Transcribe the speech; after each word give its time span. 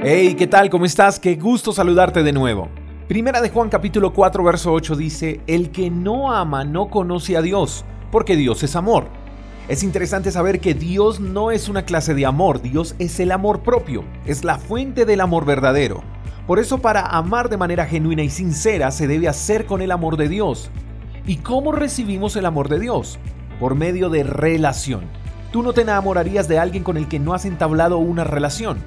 Hey, 0.00 0.36
¿qué 0.38 0.46
tal? 0.46 0.70
¿Cómo 0.70 0.84
estás? 0.84 1.18
Qué 1.18 1.34
gusto 1.34 1.72
saludarte 1.72 2.22
de 2.22 2.32
nuevo. 2.32 2.68
Primera 3.08 3.40
de 3.40 3.50
Juan 3.50 3.68
capítulo 3.68 4.12
4 4.12 4.44
verso 4.44 4.72
8 4.72 4.94
dice, 4.94 5.40
El 5.48 5.72
que 5.72 5.90
no 5.90 6.32
ama 6.32 6.62
no 6.62 6.88
conoce 6.88 7.36
a 7.36 7.42
Dios, 7.42 7.84
porque 8.12 8.36
Dios 8.36 8.62
es 8.62 8.76
amor. 8.76 9.08
Es 9.66 9.82
interesante 9.82 10.30
saber 10.30 10.60
que 10.60 10.74
Dios 10.74 11.18
no 11.18 11.50
es 11.50 11.68
una 11.68 11.82
clase 11.82 12.14
de 12.14 12.26
amor, 12.26 12.62
Dios 12.62 12.94
es 13.00 13.18
el 13.18 13.32
amor 13.32 13.64
propio, 13.64 14.04
es 14.24 14.44
la 14.44 14.58
fuente 14.58 15.04
del 15.04 15.20
amor 15.20 15.44
verdadero. 15.44 16.04
Por 16.46 16.60
eso 16.60 16.78
para 16.78 17.04
amar 17.04 17.48
de 17.48 17.56
manera 17.56 17.84
genuina 17.84 18.22
y 18.22 18.30
sincera 18.30 18.92
se 18.92 19.08
debe 19.08 19.26
hacer 19.26 19.66
con 19.66 19.82
el 19.82 19.90
amor 19.90 20.16
de 20.16 20.28
Dios. 20.28 20.70
¿Y 21.26 21.38
cómo 21.38 21.72
recibimos 21.72 22.36
el 22.36 22.46
amor 22.46 22.68
de 22.68 22.78
Dios? 22.78 23.18
Por 23.58 23.74
medio 23.74 24.10
de 24.10 24.22
relación. 24.22 25.00
Tú 25.50 25.64
no 25.64 25.72
te 25.72 25.80
enamorarías 25.80 26.46
de 26.46 26.60
alguien 26.60 26.84
con 26.84 26.96
el 26.98 27.08
que 27.08 27.18
no 27.18 27.34
has 27.34 27.44
entablado 27.44 27.98
una 27.98 28.22
relación. 28.22 28.78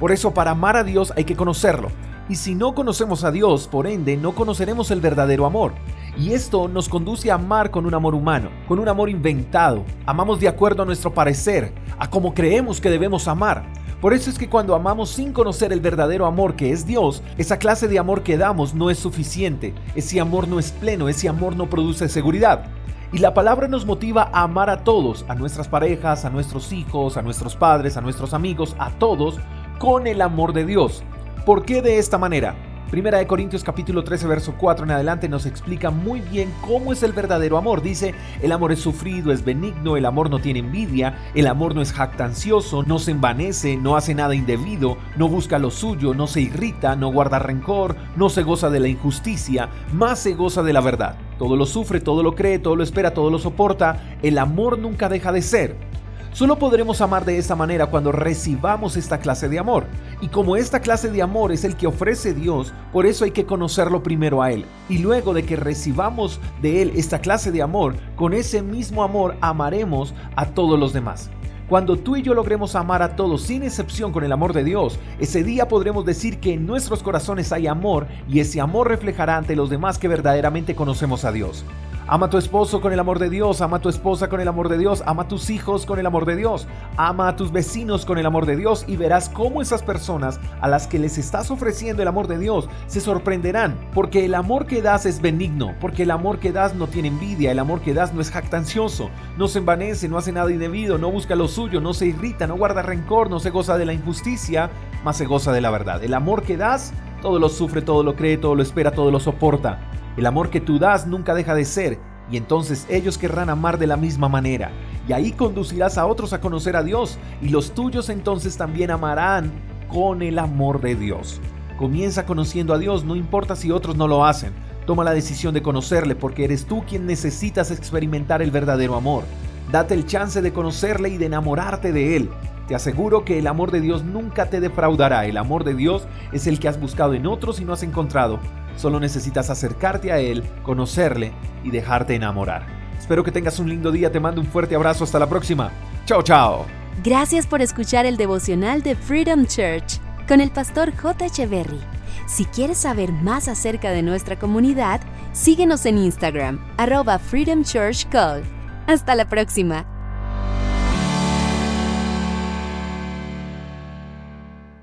Por 0.00 0.12
eso 0.12 0.32
para 0.32 0.52
amar 0.52 0.78
a 0.78 0.82
Dios 0.82 1.12
hay 1.14 1.24
que 1.24 1.36
conocerlo. 1.36 1.88
Y 2.30 2.36
si 2.36 2.54
no 2.54 2.74
conocemos 2.74 3.22
a 3.22 3.30
Dios, 3.30 3.68
por 3.68 3.86
ende, 3.86 4.16
no 4.16 4.34
conoceremos 4.34 4.90
el 4.90 5.00
verdadero 5.00 5.44
amor. 5.44 5.72
Y 6.16 6.32
esto 6.32 6.68
nos 6.68 6.88
conduce 6.88 7.30
a 7.30 7.34
amar 7.34 7.70
con 7.70 7.86
un 7.86 7.92
amor 7.92 8.14
humano, 8.14 8.48
con 8.66 8.78
un 8.78 8.88
amor 8.88 9.10
inventado. 9.10 9.84
Amamos 10.06 10.40
de 10.40 10.48
acuerdo 10.48 10.82
a 10.82 10.86
nuestro 10.86 11.12
parecer, 11.12 11.74
a 11.98 12.08
como 12.08 12.32
creemos 12.32 12.80
que 12.80 12.88
debemos 12.88 13.28
amar. 13.28 13.64
Por 14.00 14.14
eso 14.14 14.30
es 14.30 14.38
que 14.38 14.48
cuando 14.48 14.74
amamos 14.74 15.10
sin 15.10 15.34
conocer 15.34 15.72
el 15.72 15.80
verdadero 15.80 16.24
amor 16.24 16.56
que 16.56 16.72
es 16.72 16.86
Dios, 16.86 17.22
esa 17.36 17.58
clase 17.58 17.86
de 17.86 17.98
amor 17.98 18.22
que 18.22 18.38
damos 18.38 18.72
no 18.72 18.88
es 18.88 18.98
suficiente, 18.98 19.74
ese 19.94 20.18
amor 20.18 20.48
no 20.48 20.58
es 20.58 20.72
pleno, 20.72 21.10
ese 21.10 21.28
amor 21.28 21.54
no 21.54 21.68
produce 21.68 22.08
seguridad. 22.08 22.64
Y 23.12 23.18
la 23.18 23.34
palabra 23.34 23.66
nos 23.68 23.84
motiva 23.84 24.30
a 24.32 24.44
amar 24.44 24.70
a 24.70 24.84
todos, 24.84 25.26
a 25.28 25.34
nuestras 25.34 25.68
parejas, 25.68 26.24
a 26.24 26.30
nuestros 26.30 26.72
hijos, 26.72 27.16
a 27.16 27.22
nuestros 27.22 27.56
padres, 27.56 27.96
a 27.96 28.00
nuestros 28.00 28.32
amigos, 28.32 28.76
a 28.78 28.90
todos, 28.90 29.40
con 29.80 30.06
el 30.06 30.20
amor 30.20 30.52
de 30.52 30.66
Dios. 30.66 31.02
¿Por 31.46 31.64
qué 31.64 31.80
de 31.80 31.98
esta 31.98 32.18
manera? 32.18 32.54
Primera 32.90 33.16
de 33.16 33.26
Corintios 33.26 33.64
capítulo 33.64 34.04
13 34.04 34.26
verso 34.26 34.54
4 34.58 34.84
en 34.84 34.90
adelante 34.90 35.26
nos 35.26 35.46
explica 35.46 35.90
muy 35.90 36.20
bien 36.20 36.52
cómo 36.60 36.92
es 36.92 37.02
el 37.02 37.14
verdadero 37.14 37.56
amor. 37.56 37.80
Dice, 37.80 38.14
el 38.42 38.52
amor 38.52 38.72
es 38.72 38.80
sufrido, 38.80 39.32
es 39.32 39.42
benigno, 39.42 39.96
el 39.96 40.04
amor 40.04 40.28
no 40.28 40.38
tiene 40.38 40.58
envidia, 40.58 41.16
el 41.34 41.46
amor 41.46 41.74
no 41.74 41.80
es 41.80 41.94
jactancioso, 41.94 42.82
no 42.82 42.98
se 42.98 43.12
envanece, 43.12 43.78
no 43.78 43.96
hace 43.96 44.14
nada 44.14 44.34
indebido, 44.34 44.98
no 45.16 45.28
busca 45.28 45.58
lo 45.58 45.70
suyo, 45.70 46.12
no 46.12 46.26
se 46.26 46.42
irrita, 46.42 46.94
no 46.94 47.10
guarda 47.10 47.38
rencor, 47.38 47.96
no 48.16 48.28
se 48.28 48.42
goza 48.42 48.68
de 48.68 48.80
la 48.80 48.88
injusticia, 48.88 49.70
más 49.94 50.18
se 50.18 50.34
goza 50.34 50.62
de 50.62 50.74
la 50.74 50.82
verdad. 50.82 51.16
Todo 51.38 51.56
lo 51.56 51.64
sufre, 51.64 52.00
todo 52.00 52.22
lo 52.22 52.34
cree, 52.34 52.58
todo 52.58 52.76
lo 52.76 52.82
espera, 52.82 53.14
todo 53.14 53.30
lo 53.30 53.38
soporta. 53.38 54.18
El 54.20 54.36
amor 54.36 54.78
nunca 54.78 55.08
deja 55.08 55.32
de 55.32 55.40
ser. 55.40 55.89
Solo 56.32 56.58
podremos 56.60 57.00
amar 57.00 57.24
de 57.24 57.38
esta 57.38 57.56
manera 57.56 57.86
cuando 57.86 58.12
recibamos 58.12 58.96
esta 58.96 59.18
clase 59.18 59.48
de 59.48 59.58
amor. 59.58 59.86
Y 60.20 60.28
como 60.28 60.56
esta 60.56 60.80
clase 60.80 61.10
de 61.10 61.22
amor 61.22 61.50
es 61.50 61.64
el 61.64 61.76
que 61.76 61.88
ofrece 61.88 62.34
Dios, 62.34 62.72
por 62.92 63.04
eso 63.04 63.24
hay 63.24 63.32
que 63.32 63.46
conocerlo 63.46 64.02
primero 64.02 64.40
a 64.40 64.52
Él. 64.52 64.64
Y 64.88 64.98
luego 64.98 65.34
de 65.34 65.42
que 65.44 65.56
recibamos 65.56 66.40
de 66.62 66.82
Él 66.82 66.92
esta 66.94 67.20
clase 67.20 67.50
de 67.50 67.62
amor, 67.62 67.96
con 68.14 68.32
ese 68.32 68.62
mismo 68.62 69.02
amor 69.02 69.36
amaremos 69.40 70.14
a 70.36 70.46
todos 70.46 70.78
los 70.78 70.92
demás. 70.92 71.30
Cuando 71.68 71.96
tú 71.96 72.16
y 72.16 72.22
yo 72.22 72.32
logremos 72.32 72.74
amar 72.74 73.02
a 73.02 73.16
todos 73.16 73.42
sin 73.42 73.64
excepción 73.64 74.12
con 74.12 74.22
el 74.24 74.32
amor 74.32 74.52
de 74.52 74.64
Dios, 74.64 74.98
ese 75.18 75.42
día 75.42 75.68
podremos 75.68 76.04
decir 76.04 76.38
que 76.38 76.54
en 76.54 76.64
nuestros 76.64 77.02
corazones 77.02 77.52
hay 77.52 77.66
amor 77.66 78.06
y 78.28 78.40
ese 78.40 78.60
amor 78.60 78.88
reflejará 78.88 79.36
ante 79.36 79.56
los 79.56 79.68
demás 79.68 79.98
que 79.98 80.08
verdaderamente 80.08 80.76
conocemos 80.76 81.24
a 81.24 81.32
Dios. 81.32 81.64
Ama 82.12 82.26
a 82.26 82.30
tu 82.30 82.38
esposo 82.38 82.80
con 82.80 82.92
el 82.92 82.98
amor 82.98 83.20
de 83.20 83.30
Dios, 83.30 83.60
ama 83.60 83.76
a 83.76 83.80
tu 83.80 83.88
esposa 83.88 84.28
con 84.28 84.40
el 84.40 84.48
amor 84.48 84.68
de 84.68 84.78
Dios, 84.78 85.00
ama 85.06 85.22
a 85.22 85.28
tus 85.28 85.48
hijos 85.48 85.86
con 85.86 86.00
el 86.00 86.06
amor 86.06 86.26
de 86.26 86.34
Dios, 86.34 86.66
ama 86.96 87.28
a 87.28 87.36
tus 87.36 87.52
vecinos 87.52 88.04
con 88.04 88.18
el 88.18 88.26
amor 88.26 88.46
de 88.46 88.56
Dios 88.56 88.84
y 88.88 88.96
verás 88.96 89.28
cómo 89.28 89.62
esas 89.62 89.84
personas 89.84 90.40
a 90.60 90.66
las 90.66 90.88
que 90.88 90.98
les 90.98 91.18
estás 91.18 91.52
ofreciendo 91.52 92.02
el 92.02 92.08
amor 92.08 92.26
de 92.26 92.40
Dios 92.40 92.68
se 92.88 93.00
sorprenderán, 93.00 93.76
porque 93.94 94.24
el 94.24 94.34
amor 94.34 94.66
que 94.66 94.82
das 94.82 95.06
es 95.06 95.20
benigno, 95.20 95.76
porque 95.80 96.02
el 96.02 96.10
amor 96.10 96.40
que 96.40 96.50
das 96.50 96.74
no 96.74 96.88
tiene 96.88 97.06
envidia, 97.06 97.52
el 97.52 97.60
amor 97.60 97.80
que 97.80 97.94
das 97.94 98.12
no 98.12 98.20
es 98.20 98.32
jactancioso, 98.32 99.08
no 99.38 99.46
se 99.46 99.60
envanece, 99.60 100.08
no 100.08 100.18
hace 100.18 100.32
nada 100.32 100.50
indebido, 100.50 100.98
no 100.98 101.12
busca 101.12 101.36
lo 101.36 101.46
suyo, 101.46 101.80
no 101.80 101.94
se 101.94 102.06
irrita, 102.06 102.48
no 102.48 102.56
guarda 102.56 102.82
rencor, 102.82 103.30
no 103.30 103.38
se 103.38 103.50
goza 103.50 103.78
de 103.78 103.86
la 103.86 103.92
injusticia, 103.92 104.68
más 105.04 105.16
se 105.16 105.26
goza 105.26 105.52
de 105.52 105.60
la 105.60 105.70
verdad. 105.70 106.02
El 106.02 106.14
amor 106.14 106.42
que 106.42 106.56
das 106.56 106.92
todo 107.22 107.38
lo 107.38 107.48
sufre, 107.48 107.82
todo 107.82 108.02
lo 108.02 108.16
cree, 108.16 108.36
todo 108.36 108.56
lo 108.56 108.64
espera, 108.64 108.90
todo 108.90 109.12
lo 109.12 109.20
soporta. 109.20 109.78
El 110.20 110.26
amor 110.26 110.50
que 110.50 110.60
tú 110.60 110.78
das 110.78 111.06
nunca 111.06 111.32
deja 111.32 111.54
de 111.54 111.64
ser, 111.64 111.98
y 112.30 112.36
entonces 112.36 112.86
ellos 112.90 113.16
querrán 113.16 113.48
amar 113.48 113.78
de 113.78 113.86
la 113.86 113.96
misma 113.96 114.28
manera. 114.28 114.70
Y 115.08 115.14
ahí 115.14 115.32
conducirás 115.32 115.96
a 115.96 116.04
otros 116.04 116.34
a 116.34 116.42
conocer 116.42 116.76
a 116.76 116.82
Dios, 116.82 117.18
y 117.40 117.48
los 117.48 117.72
tuyos 117.72 118.10
entonces 118.10 118.58
también 118.58 118.90
amarán 118.90 119.50
con 119.88 120.20
el 120.20 120.38
amor 120.38 120.82
de 120.82 120.94
Dios. 120.94 121.40
Comienza 121.78 122.26
conociendo 122.26 122.74
a 122.74 122.78
Dios, 122.78 123.02
no 123.02 123.16
importa 123.16 123.56
si 123.56 123.70
otros 123.70 123.96
no 123.96 124.06
lo 124.06 124.26
hacen. 124.26 124.52
Toma 124.84 125.04
la 125.04 125.14
decisión 125.14 125.54
de 125.54 125.62
conocerle 125.62 126.14
porque 126.14 126.44
eres 126.44 126.66
tú 126.66 126.84
quien 126.86 127.06
necesitas 127.06 127.70
experimentar 127.70 128.42
el 128.42 128.50
verdadero 128.50 128.96
amor. 128.96 129.24
Date 129.72 129.94
el 129.94 130.04
chance 130.04 130.42
de 130.42 130.52
conocerle 130.52 131.08
y 131.08 131.16
de 131.16 131.24
enamorarte 131.24 131.92
de 131.92 132.16
él. 132.16 132.30
Te 132.68 132.74
aseguro 132.74 133.24
que 133.24 133.38
el 133.38 133.46
amor 133.46 133.70
de 133.70 133.80
Dios 133.80 134.04
nunca 134.04 134.50
te 134.50 134.60
defraudará. 134.60 135.24
El 135.24 135.38
amor 135.38 135.64
de 135.64 135.72
Dios 135.72 136.06
es 136.30 136.46
el 136.46 136.60
que 136.60 136.68
has 136.68 136.78
buscado 136.78 137.14
en 137.14 137.26
otros 137.26 137.58
y 137.58 137.64
no 137.64 137.72
has 137.72 137.82
encontrado. 137.82 138.38
Solo 138.76 139.00
necesitas 139.00 139.50
acercarte 139.50 140.12
a 140.12 140.18
Él, 140.18 140.42
conocerle 140.62 141.32
y 141.64 141.70
dejarte 141.70 142.14
enamorar. 142.14 142.66
Espero 142.98 143.24
que 143.24 143.32
tengas 143.32 143.58
un 143.58 143.68
lindo 143.68 143.90
día, 143.90 144.12
te 144.12 144.20
mando 144.20 144.40
un 144.40 144.46
fuerte 144.46 144.74
abrazo, 144.74 145.04
hasta 145.04 145.18
la 145.18 145.28
próxima. 145.28 145.70
Chao, 146.04 146.22
chao. 146.22 146.66
Gracias 147.02 147.46
por 147.46 147.62
escuchar 147.62 148.06
el 148.06 148.16
devocional 148.16 148.82
de 148.82 148.94
Freedom 148.94 149.46
Church 149.46 150.00
con 150.28 150.40
el 150.40 150.50
pastor 150.50 150.94
J. 150.96 151.26
Echeverry. 151.26 151.80
Si 152.26 152.44
quieres 152.44 152.78
saber 152.78 153.12
más 153.12 153.48
acerca 153.48 153.90
de 153.90 154.02
nuestra 154.02 154.38
comunidad, 154.38 155.00
síguenos 155.32 155.86
en 155.86 155.98
Instagram, 155.98 156.60
arroba 156.76 157.18
Freedom 157.18 157.64
Church 157.64 158.08
Call. 158.08 158.42
Hasta 158.86 159.14
la 159.14 159.28
próxima. 159.28 159.99